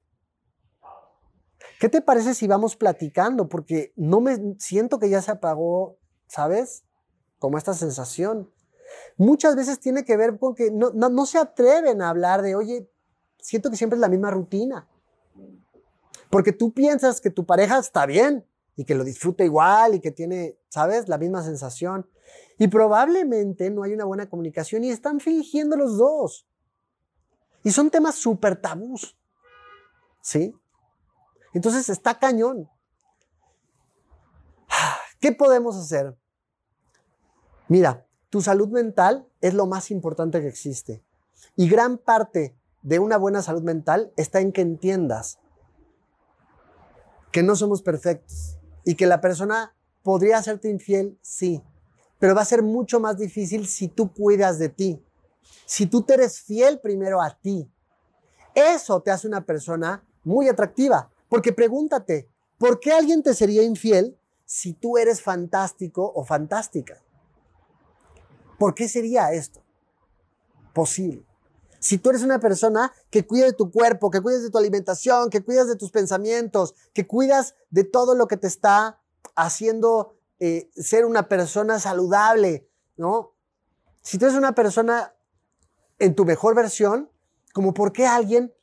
[1.79, 3.49] ¿Qué te parece si vamos platicando?
[3.49, 6.85] Porque no me siento que ya se apagó, ¿sabes?
[7.37, 8.51] Como esta sensación.
[9.15, 12.89] Muchas veces tiene que ver con que no, no se atreven a hablar de, oye,
[13.37, 14.87] siento que siempre es la misma rutina.
[16.31, 18.43] Porque tú piensas que tu pareja está bien
[18.75, 22.09] y que lo disfruta igual y que tiene, ¿sabes?, la misma sensación.
[22.57, 26.47] Y probablemente no hay una buena comunicación y están fingiendo los dos.
[27.63, 29.17] Y son temas súper tabús.
[30.21, 30.55] ¿Sí?
[31.53, 32.69] Entonces está cañón.
[35.19, 36.17] ¿Qué podemos hacer?
[37.67, 41.03] Mira, tu salud mental es lo más importante que existe.
[41.55, 45.39] Y gran parte de una buena salud mental está en que entiendas
[47.31, 51.61] que no somos perfectos y que la persona podría hacerte infiel, sí,
[52.19, 55.03] pero va a ser mucho más difícil si tú cuidas de ti,
[55.65, 57.69] si tú te eres fiel primero a ti.
[58.53, 64.17] Eso te hace una persona muy atractiva, porque pregúntate, ¿por qué alguien te sería infiel
[64.45, 67.01] si tú eres fantástico o fantástica?
[68.59, 69.61] ¿Por qué sería esto
[70.73, 71.25] posible?
[71.83, 75.29] Si tú eres una persona que cuida de tu cuerpo, que cuidas de tu alimentación,
[75.29, 79.01] que cuidas de tus pensamientos, que cuidas de todo lo que te está
[79.35, 83.33] haciendo eh, ser una persona saludable, ¿no?
[84.01, 85.13] Si tú eres una persona
[85.99, 87.09] en tu mejor versión,
[87.53, 88.53] como por qué alguien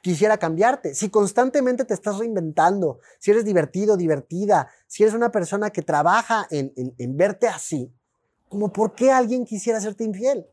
[0.00, 0.94] quisiera cambiarte.
[0.94, 6.46] Si constantemente te estás reinventando, si eres divertido, divertida, si eres una persona que trabaja
[6.50, 7.92] en, en verte así,
[8.48, 10.46] como por qué alguien quisiera hacerte infiel.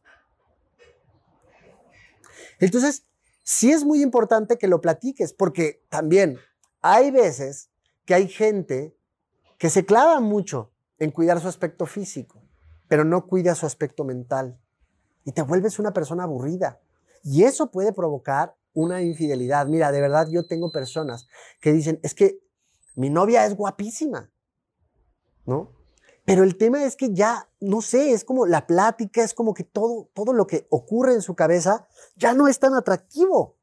[2.60, 3.06] Entonces,
[3.44, 6.40] sí es muy importante que lo platiques, porque también
[6.82, 7.70] hay veces
[8.06, 8.96] que hay gente
[9.58, 12.42] que se clava mucho en cuidar su aspecto físico,
[12.88, 14.60] pero no cuida su aspecto mental.
[15.24, 16.80] Y te vuelves una persona aburrida.
[17.24, 19.66] Y eso puede provocar una infidelidad.
[19.68, 21.28] Mira, de verdad yo tengo personas
[21.60, 22.40] que dicen, es que
[22.96, 24.32] mi novia es guapísima,
[25.46, 25.75] ¿no?
[26.26, 29.64] Pero el tema es que ya, no sé, es como la plática, es como que
[29.64, 33.56] todo, todo lo que ocurre en su cabeza ya no es tan atractivo.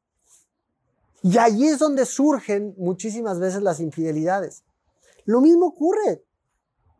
[1.21, 4.63] Y ahí es donde surgen muchísimas veces las infidelidades.
[5.25, 6.23] Lo mismo ocurre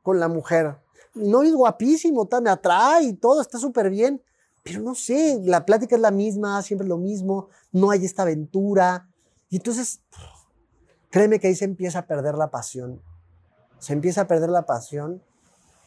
[0.01, 0.77] con la mujer.
[1.13, 4.21] No es guapísimo, me atrae y todo está súper bien,
[4.63, 9.09] pero no sé, la plática es la misma, siempre lo mismo, no hay esta aventura.
[9.49, 10.01] Y entonces,
[11.09, 13.01] créeme que ahí se empieza a perder la pasión.
[13.79, 15.21] Se empieza a perder la pasión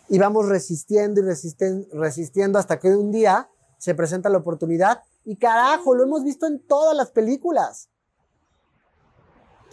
[0.08, 5.94] y vamos resistiendo y resistiendo hasta que un día se presenta la oportunidad y carajo,
[5.94, 7.88] lo hemos visto en todas las películas.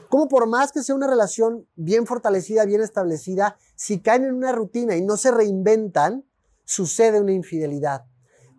[0.10, 4.52] Como por más que sea una relación bien fortalecida, bien establecida, si caen en una
[4.52, 6.26] rutina y no se reinventan,
[6.66, 8.06] sucede una infidelidad.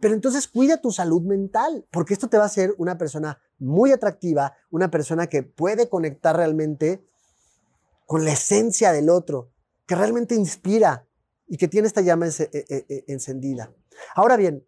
[0.01, 3.93] Pero entonces cuida tu salud mental, porque esto te va a hacer una persona muy
[3.93, 7.05] atractiva, una persona que puede conectar realmente
[8.07, 9.51] con la esencia del otro,
[9.87, 11.07] que realmente inspira,
[11.47, 13.73] y que tiene esta llama eh, eh, eh, encendida.
[14.15, 14.67] Ahora bien,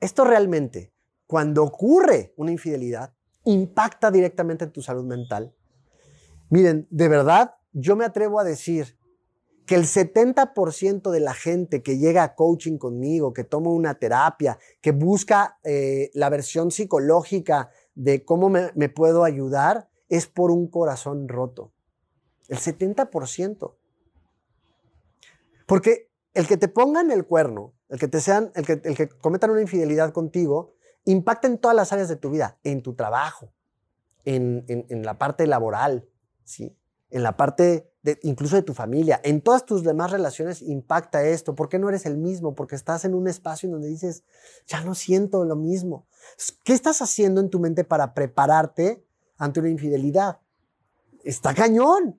[0.00, 0.92] esto realmente,
[1.26, 5.54] cuando ocurre una infidelidad, impacta directamente en tu salud mental.
[6.50, 8.96] Miren, de verdad, yo me atrevo a decir
[9.66, 14.58] que el 70% de la gente que llega a coaching conmigo, que toma una terapia,
[14.80, 15.58] que busca
[16.14, 21.72] la versión psicológica de cómo me puedo ayudar, es por un corazón roto.
[22.48, 23.77] El 70%.
[25.68, 29.50] Porque el que te pongan el cuerno, el que te sean, el que, el cometan
[29.50, 30.72] una infidelidad contigo,
[31.04, 33.52] impacta en todas las áreas de tu vida, en tu trabajo,
[34.24, 36.08] en, en, la parte laboral,
[36.42, 36.74] ¿sí?
[37.10, 41.54] en la parte de, incluso de tu familia, en todas tus demás relaciones impacta esto.
[41.54, 42.54] ¿Por qué no eres el mismo?
[42.54, 44.24] Porque estás en un espacio en donde dices,
[44.66, 46.06] ya no siento lo mismo.
[46.64, 49.04] ¿Qué estás haciendo en tu mente para prepararte
[49.36, 50.40] ante una infidelidad?
[51.24, 52.18] Está cañón.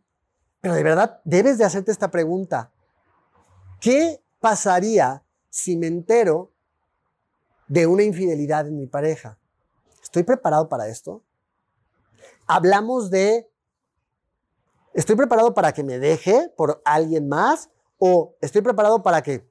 [0.62, 2.72] Pero de verdad debes de hacerte esta pregunta.
[3.80, 6.52] ¿Qué pasaría si me entero
[7.68, 9.38] de una infidelidad en mi pareja?
[10.02, 11.24] ¿Estoy preparado para esto?
[12.46, 13.50] Hablamos de,
[14.94, 17.70] ¿estoy preparado para que me deje por alguien más?
[17.98, 19.48] ¿O estoy preparado para que,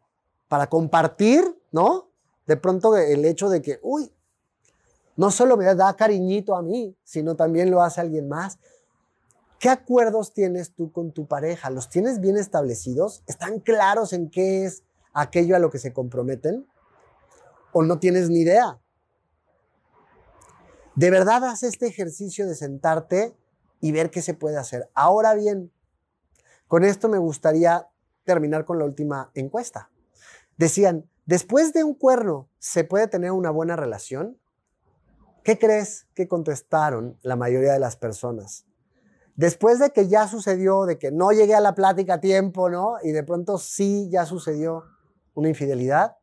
[0.48, 2.10] para compartir, ¿no?
[2.46, 4.12] De pronto el hecho de que, uy,
[5.16, 8.58] no solo me da cariñito a mí, sino también lo hace alguien más.
[9.59, 11.71] ¿Qué acuerdos tienes tú con tu pareja?
[11.71, 13.25] ¿Los tienes bien establecidos?
[13.27, 16.66] ¿Están claros en qué es aquello a lo que se comprometen?
[17.73, 18.79] ¿O no tienes ni idea?
[20.94, 23.37] De verdad haz este ejercicio de sentarte
[23.81, 24.88] y ver qué se puede hacer.
[24.94, 25.73] Ahora bien,
[26.68, 27.88] con esto me gustaría
[28.25, 29.90] terminar con la última encuesta.
[30.57, 34.38] Decían, después de un cuerno, ¿se puede tener una buena relación?
[35.42, 38.67] ¿Qué crees que contestaron la mayoría de las personas?
[39.38, 42.96] Después de que ya sucedió, de que no llegué a la plática a tiempo, ¿no?
[43.05, 44.83] Y de pronto sí ya sucedió
[45.35, 46.16] una infidelidad,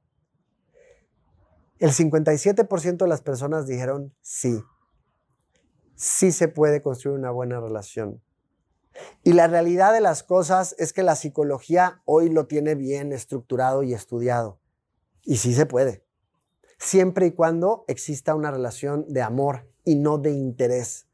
[1.79, 4.61] el 57% de las personas dijeron sí.
[5.95, 8.21] Sí se puede construir una buena relación.
[9.23, 13.83] Y la realidad de las cosas es que la psicología hoy lo tiene bien estructurado
[13.83, 14.59] y estudiado.
[15.23, 16.03] Y sí se puede.
[16.79, 21.07] Siempre y cuando exista una relación de amor y no de interés.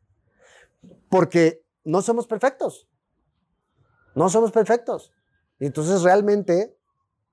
[1.08, 2.88] Porque no somos perfectos.
[4.16, 5.14] No somos perfectos.
[5.60, 6.78] Y entonces realmente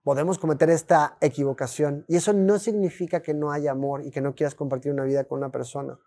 [0.03, 2.05] podemos cometer esta equivocación.
[2.09, 5.25] Y eso no significa que no haya amor y que no quieras compartir una vida
[5.25, 5.99] con una persona.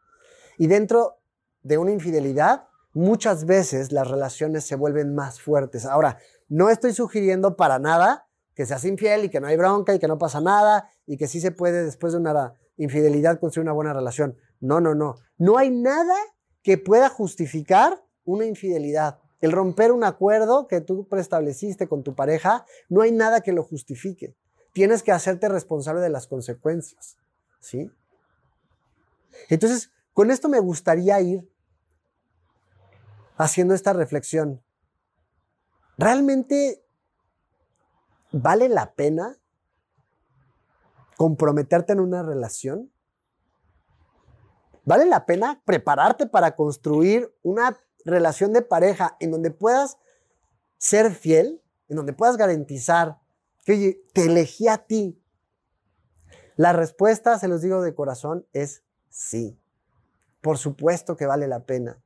[0.58, 1.19] Y dentro
[1.62, 5.86] de una infidelidad, muchas veces las relaciones se vuelven más fuertes.
[5.86, 9.99] Ahora, no estoy sugiriendo para nada que seas infiel y que no hay bronca y
[9.99, 13.73] que no pasa nada y que sí se puede después de una infidelidad construir una
[13.73, 14.38] buena relación.
[14.60, 15.15] No, no, no.
[15.38, 16.15] No hay nada
[16.63, 19.19] que pueda justificar una infidelidad.
[19.39, 23.63] El romper un acuerdo que tú preestableciste con tu pareja, no hay nada que lo
[23.63, 24.36] justifique.
[24.73, 27.17] Tienes que hacerte responsable de las consecuencias.
[27.60, 27.91] ¿Sí?
[29.49, 31.49] Entonces, con esto me gustaría ir
[33.38, 34.62] haciendo esta reflexión.
[35.97, 36.84] ¿Realmente
[38.31, 39.38] vale la pena
[41.17, 42.91] comprometerte en una relación?
[44.84, 49.97] ¿Vale la pena prepararte para construir una relación de pareja en donde puedas
[50.77, 53.19] ser fiel, en donde puedas garantizar
[53.65, 55.21] que te elegí a ti?
[56.55, 59.57] La respuesta, se los digo de corazón, es sí.
[60.41, 62.01] Por supuesto que vale la pena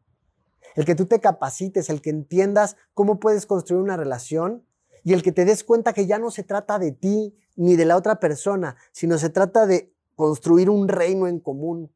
[0.75, 4.65] el que tú te capacites, el que entiendas cómo puedes construir una relación
[5.03, 7.86] y el que te des cuenta que ya no se trata de ti ni de
[7.86, 11.91] la otra persona, sino se trata de construir un reino en común,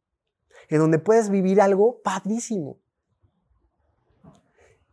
[0.70, 2.78] en donde puedes vivir algo padrísimo.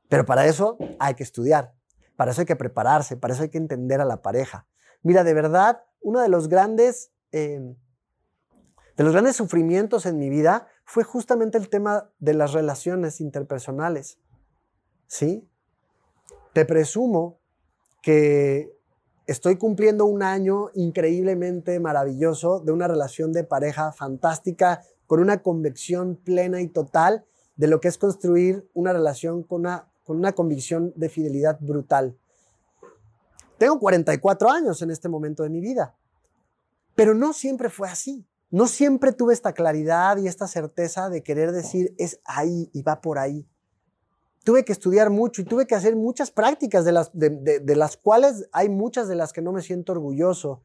[0.08, 1.74] Pero para eso hay que estudiar,
[2.16, 4.66] para eso hay que prepararse, para eso hay que entender a la pareja.
[5.02, 7.74] Mira, de verdad, uno de los grandes, eh,
[8.96, 14.18] de los grandes sufrimientos en mi vida fue justamente el tema de las relaciones interpersonales.
[15.08, 15.48] ¿Sí?
[16.52, 17.40] Te presumo
[18.02, 18.72] que
[19.26, 26.16] estoy cumpliendo un año increíblemente maravilloso de una relación de pareja fantástica, con una convicción
[26.16, 27.24] plena y total
[27.56, 32.16] de lo que es construir una relación con una, con una convicción de fidelidad brutal.
[33.58, 35.94] Tengo 44 años en este momento de mi vida,
[36.94, 41.52] pero no siempre fue así no siempre tuve esta claridad y esta certeza de querer
[41.52, 43.46] decir es ahí y va por ahí.
[44.44, 48.48] Tuve que estudiar mucho y tuve que hacer muchas prácticas de las, de, las cuales
[48.52, 50.62] hay muchas de las que no me siento orgulloso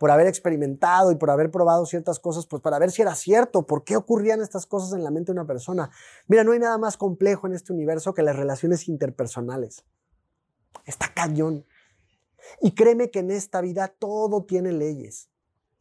[0.00, 3.66] por haber experimentado y por haber probado ciertas cosas, pues para ver si era cierto,
[3.66, 5.90] por qué ocurrían estas cosas en la mente de una persona.
[6.26, 9.84] Mira, no hay nada más complejo en este universo que las relaciones interpersonales.
[10.86, 11.66] Está cañón.
[12.62, 15.28] Y créeme que en esta vida todo tiene leyes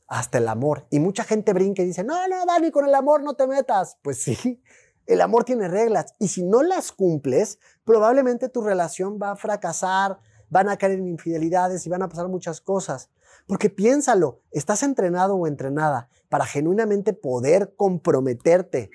[0.05, 0.85] hasta el amor.
[0.89, 3.99] Y mucha gente brinca y dice, no, no, Dani, con el amor no te metas.
[4.01, 4.61] Pues sí,
[5.05, 10.19] el amor tiene reglas y si no las cumples, probablemente tu relación va a fracasar,
[10.49, 13.09] van a caer en infidelidades y van a pasar muchas cosas.
[13.49, 18.91] Porque piénsalo, estás entrenado o entrenada para genuinamente poder comprometerte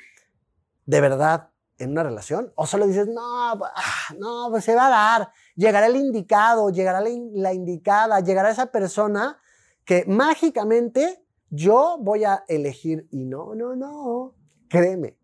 [0.87, 2.53] de verdad en una relación?
[2.55, 7.01] ¿O solo dices, no, ah, no, pues se va a dar, llegará el indicado, llegará
[7.01, 9.41] la, la indicada, llegará esa persona
[9.85, 14.37] que mágicamente yo voy a elegir y no, no, no,
[14.69, 15.19] créeme,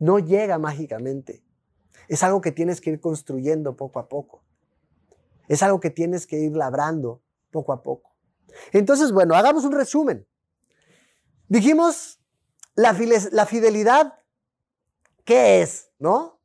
[0.00, 1.44] no llega mágicamente.
[2.08, 4.42] Es algo que tienes que ir construyendo poco a poco.
[5.46, 7.22] Es algo que tienes que ir labrando
[7.52, 8.13] poco a poco.
[8.72, 10.26] Entonces, bueno, hagamos un resumen.
[11.48, 12.20] Dijimos
[12.74, 14.14] la, fidelidad,
[15.24, 15.90] ¿qué es?
[15.98, 16.40] ¿No?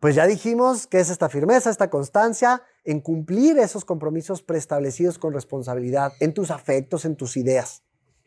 [0.00, 5.32] Pues ya dijimos que es esta firmeza, esta constancia, en cumplir esos compromisos preestablecidos con
[5.32, 7.82] responsabilidad, en tus afectos, en tus ideas.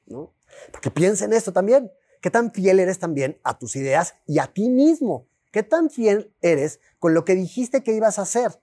[0.07, 0.33] ¿no?
[0.71, 1.91] Porque piensa en esto también.
[2.21, 5.27] ¿Qué tan fiel eres también a tus ideas y a ti mismo?
[5.51, 8.59] ¿Qué tan fiel eres con lo que dijiste que ibas a hacer?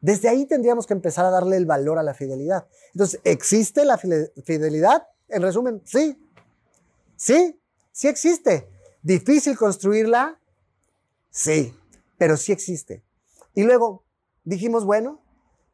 [0.00, 2.66] Desde ahí tendríamos que empezar a darle el valor a la fidelidad.
[2.92, 5.06] Entonces, ¿existe la fidelidad?
[5.28, 6.18] En resumen, sí.
[7.16, 7.60] Sí,
[7.92, 8.68] sí existe.
[9.02, 10.40] ¿Difícil construirla?
[11.30, 11.74] Sí,
[12.18, 13.02] pero sí existe.
[13.54, 14.04] Y luego
[14.44, 15.20] dijimos, bueno,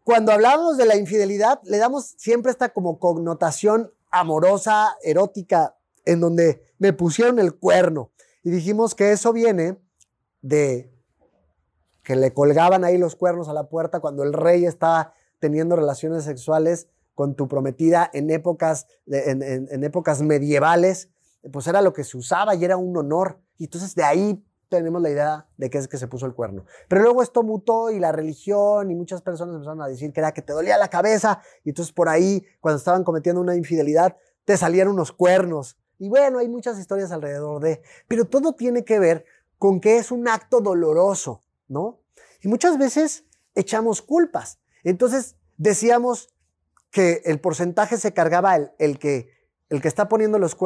[0.05, 6.65] cuando hablamos de la infidelidad, le damos siempre esta como connotación amorosa, erótica, en donde
[6.79, 8.11] me pusieron el cuerno.
[8.43, 9.79] Y dijimos que eso viene
[10.43, 10.93] de
[12.07, 16.23] que le colgaban ahí los cuernos a la puerta cuando el rey estaba teniendo relaciones
[16.23, 16.87] sexuales
[17.17, 21.11] con tu prometida en épocas, en, épocas medievales,
[21.53, 23.41] pues era lo que se usaba y era un honor.
[23.59, 26.65] Y entonces de ahí tenemos la idea de que es que se puso el cuerno.
[26.87, 30.33] Pero luego esto mutó y la religión y muchas personas empezaron a decir que era
[30.33, 34.57] que te dolía la cabeza y entonces por ahí, cuando estaban cometiendo una infidelidad, te
[34.57, 35.77] salían unos cuernos.
[35.99, 39.25] Y bueno, hay muchas historias alrededor de, pero todo tiene que ver
[39.59, 42.01] con que es un acto doloroso, ¿no?
[42.43, 44.59] Y muchas veces echamos culpas.
[44.85, 46.29] Entonces decíamos
[46.91, 49.31] que el porcentaje se cargaba el, que,
[49.69, 50.57] el que está poniendo los,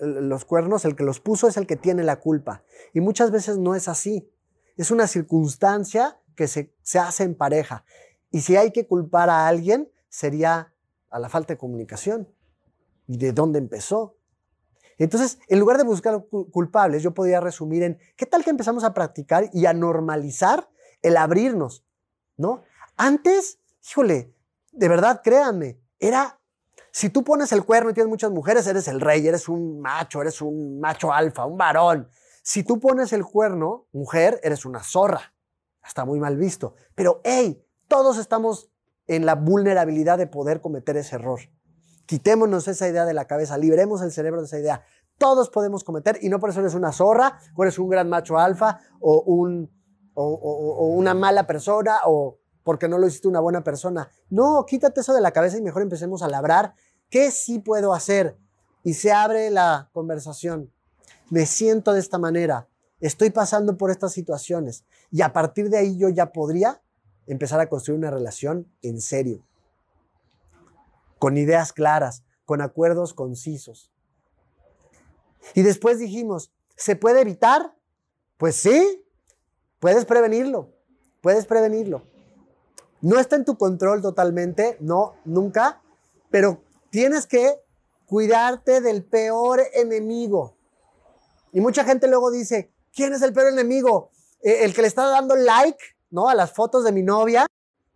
[0.00, 2.62] los cuernos, el que los puso es el que tiene la culpa.
[2.92, 4.30] Y muchas veces no es así.
[4.76, 7.84] Es una circunstancia que se, se hace en pareja.
[8.30, 10.74] Y si hay que culpar a alguien, sería
[11.10, 12.28] a la falta de comunicación.
[13.06, 14.16] ¿Y de dónde empezó?
[15.04, 18.94] Entonces, en lugar de buscar culpables, yo podría resumir en, ¿qué tal que empezamos a
[18.94, 20.68] practicar y a normalizar
[21.02, 21.84] el abrirnos?
[22.36, 22.62] ¿No?
[22.96, 24.32] Antes, híjole,
[24.70, 26.38] de verdad, créanme, era,
[26.92, 30.22] si tú pones el cuerno y tienes muchas mujeres, eres el rey, eres un macho,
[30.22, 32.08] eres un macho alfa, un varón.
[32.42, 35.34] Si tú pones el cuerno, mujer, eres una zorra.
[35.84, 36.74] Está muy mal visto.
[36.94, 38.70] Pero, hey, todos estamos
[39.08, 41.40] en la vulnerabilidad de poder cometer ese error.
[42.06, 44.82] Quitémonos esa idea de la cabeza, libremos el cerebro de esa idea.
[45.18, 48.38] Todos podemos cometer y no por eso eres una zorra, o eres un gran macho
[48.38, 49.70] alfa, o, un,
[50.14, 54.08] o, una mala persona, o porque no lo hiciste una buena persona.
[54.30, 56.74] No, quítate eso de la cabeza y mejor empecemos a labrar
[57.08, 58.36] qué sí puedo hacer.
[58.84, 60.72] Y se abre la conversación.
[61.30, 62.68] Me siento de esta manera,
[63.00, 66.82] estoy pasando por estas situaciones y a partir de ahí yo ya podría
[67.26, 69.44] empezar a construir una relación en serio
[71.22, 73.92] con ideas claras, con acuerdos concisos.
[75.54, 77.76] Y después dijimos, ¿se puede evitar?
[78.38, 79.06] Pues sí,
[79.78, 80.72] puedes prevenirlo,
[81.20, 82.02] puedes prevenirlo.
[83.02, 85.80] No está en tu control totalmente, no, nunca,
[86.28, 87.54] pero tienes que
[88.06, 90.56] cuidarte del peor enemigo.
[91.52, 94.10] Y mucha gente luego dice, ¿quién es el peor enemigo?
[94.42, 96.28] Eh, el que le está dando like, ¿no?
[96.28, 97.46] A las fotos de mi novia,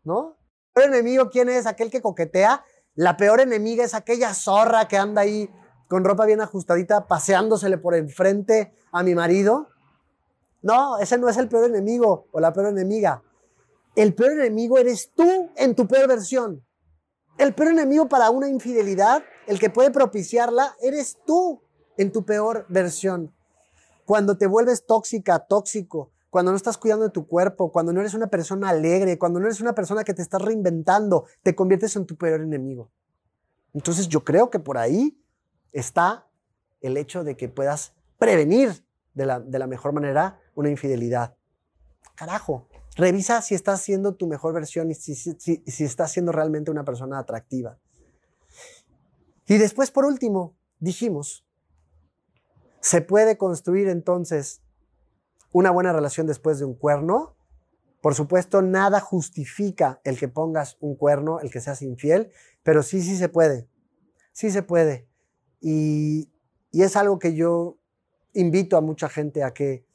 [0.04, 0.36] ¿no?
[0.76, 1.66] ¿El peor enemigo quién es?
[1.66, 2.64] Aquel que coquetea.
[2.96, 5.50] La peor enemiga es aquella zorra que anda ahí
[5.86, 9.68] con ropa bien ajustadita, paseándosele por enfrente a mi marido.
[10.62, 13.22] No, ese no es el peor enemigo o la peor enemiga.
[13.94, 16.64] El peor enemigo eres tú en tu peor versión.
[17.36, 21.62] El peor enemigo para una infidelidad, el que puede propiciarla, eres tú
[21.98, 23.34] en tu peor versión.
[24.06, 28.14] Cuando te vuelves tóxica, tóxico, cuando no estás cuidando de tu cuerpo, cuando no eres
[28.14, 32.06] una persona alegre, cuando no eres una persona que te estás reinventando, te conviertes en
[32.06, 32.90] tu peor enemigo.
[33.72, 35.22] Entonces yo creo que por ahí
[35.72, 36.28] está
[36.80, 41.36] el hecho de que puedas prevenir de la, mejor manera una infidelidad.
[42.16, 46.84] Carajo, revisa si estás siendo tu mejor versión y si, si estás siendo realmente una
[46.84, 47.78] persona atractiva.
[49.46, 51.46] Y después, por último, dijimos,
[52.80, 54.62] se puede construir entonces
[55.56, 57.34] una buena relación después de un cuerno.
[58.02, 62.30] Por supuesto, nada justifica el que pongas un cuerno, el que seas infiel,
[62.62, 63.66] pero sí, sí se puede.
[64.32, 65.08] Sí se puede.
[65.62, 66.30] Y,
[66.72, 67.78] y es algo que yo
[68.34, 69.86] invito a mucha gente a que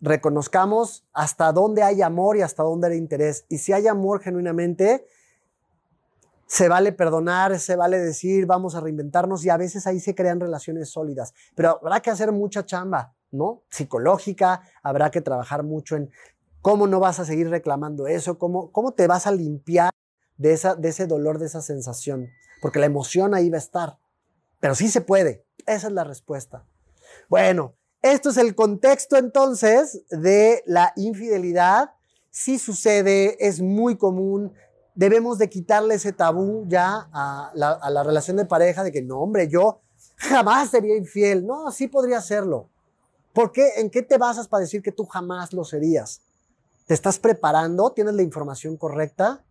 [0.00, 3.46] reconozcamos hasta dónde hay amor y hasta dónde hay interés.
[3.48, 5.08] Y si hay amor genuinamente,
[6.46, 10.38] se vale perdonar, se vale decir, vamos a reinventarnos y a veces ahí se crean
[10.38, 11.34] relaciones sólidas.
[11.56, 13.12] Pero habrá que hacer mucha chamba.
[13.30, 13.62] ¿No?
[13.70, 16.10] Psicológica, habrá que trabajar mucho en
[16.62, 19.90] cómo no vas a seguir reclamando eso, cómo, cómo te vas a limpiar
[20.36, 22.28] de, esa, de ese dolor, de esa sensación,
[22.60, 23.98] porque la emoción ahí va a estar.
[24.60, 26.66] Pero sí se puede, esa es la respuesta.
[27.28, 31.92] Bueno, esto es el contexto entonces de la infidelidad.
[32.30, 34.52] Sí sucede, es muy común,
[34.94, 39.02] debemos de quitarle ese tabú ya a la, a la relación de pareja de que
[39.02, 39.80] no, hombre, yo
[40.16, 41.46] jamás sería infiel.
[41.46, 42.68] No, sí podría serlo.
[43.32, 43.72] ¿Por qué?
[43.76, 46.22] ¿En qué te basas para decir que tú jamás lo serías?
[46.86, 47.92] ¿Te estás preparando?
[47.92, 49.44] ¿Tienes la información correcta?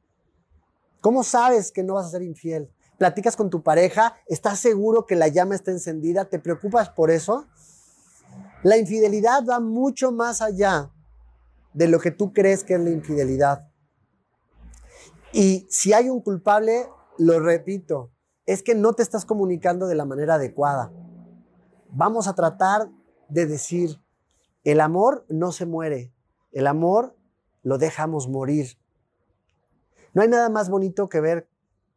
[1.02, 2.70] ¿Cómo sabes que no vas a ser infiel?
[2.98, 4.18] ¿Platicas con tu pareja?
[4.28, 6.26] ¿Estás seguro que la llama está encendida?
[6.26, 7.46] ¿Te preocupas por eso?
[8.64, 10.92] La infidelidad va mucho más allá
[11.74, 13.70] de lo que tú crees que es la infidelidad.
[15.32, 18.12] Y si hay un culpable, lo repito,
[18.46, 20.92] es que no te estás comunicando de la manera adecuada.
[21.92, 22.90] Vamos a tratar
[23.30, 24.02] de decir,
[24.64, 26.14] el amor no se muere,
[26.52, 27.16] el amor
[27.64, 28.78] lo dejamos morir.
[30.14, 31.48] No hay nada más bonito que ver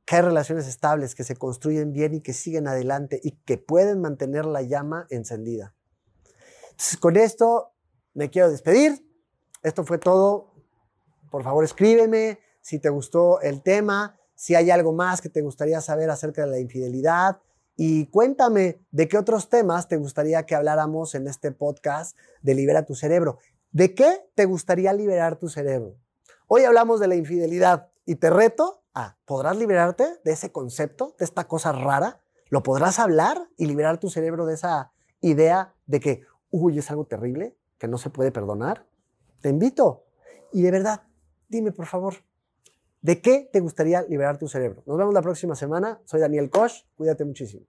[0.04, 4.00] que hay relaciones estables, que se construyen bien y que siguen adelante y que pueden
[4.00, 5.74] mantener la llama encendida.
[7.00, 7.72] Con esto
[8.14, 9.06] me quiero despedir.
[9.62, 10.52] Esto fue todo.
[11.30, 15.80] Por favor, escríbeme si te gustó el tema, si hay algo más que te gustaría
[15.80, 17.40] saber acerca de la infidelidad
[17.76, 22.84] y cuéntame de qué otros temas te gustaría que habláramos en este podcast de Libera
[22.84, 23.38] tu cerebro.
[23.70, 25.96] ¿De qué te gustaría liberar tu cerebro?
[26.46, 31.24] Hoy hablamos de la infidelidad y te reto a, ¿podrás liberarte de ese concepto, de
[31.24, 32.20] esta cosa rara?
[32.50, 34.92] ¿Lo podrás hablar y liberar tu cerebro de esa
[35.22, 38.86] idea de que, uy, es algo terrible, que no se puede perdonar?
[39.40, 40.04] Te invito.
[40.52, 41.04] Y de verdad,
[41.48, 42.16] dime por favor,
[43.02, 44.82] ¿de qué te gustaría liberar tu cerebro?
[44.86, 46.00] Nos vemos la próxima semana.
[46.04, 46.72] Soy Daniel Koch.
[46.94, 47.66] Cuídate muchísimo.